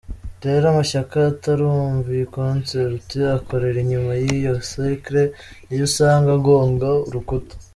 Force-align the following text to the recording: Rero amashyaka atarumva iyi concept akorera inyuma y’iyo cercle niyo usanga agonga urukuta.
Rero 0.43 0.63
amashyaka 0.73 1.15
atarumva 1.31 2.07
iyi 2.15 2.25
concept 2.37 3.09
akorera 3.37 3.77
inyuma 3.83 4.11
y’iyo 4.23 4.53
cercle 4.69 5.21
niyo 5.67 5.83
usanga 5.89 6.27
agonga 6.37 6.89
urukuta. 7.07 7.53